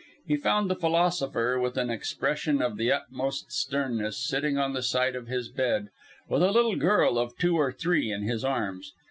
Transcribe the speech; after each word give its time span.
He 0.25 0.35
found 0.35 0.67
the 0.67 0.75
philosopher, 0.75 1.59
with 1.59 1.77
an 1.77 1.91
expression 1.91 2.59
of 2.59 2.75
the 2.77 2.91
utmost 2.91 3.51
sternness, 3.51 4.17
sitting 4.17 4.57
on 4.57 4.73
the 4.73 4.81
side 4.81 5.15
of 5.15 5.27
his 5.27 5.49
bed, 5.51 5.89
with 6.27 6.41
a 6.41 6.49
little 6.51 6.75
girl 6.75 7.19
of 7.19 7.37
two 7.37 7.55
or 7.55 7.71
three 7.71 8.11
in 8.11 8.23
his 8.23 8.43
arms. 8.43 8.93